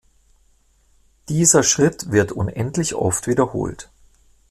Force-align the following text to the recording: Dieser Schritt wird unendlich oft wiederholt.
Dieser 1.29 1.61
Schritt 1.61 2.09
wird 2.11 2.31
unendlich 2.31 2.95
oft 2.95 3.27
wiederholt. 3.27 3.91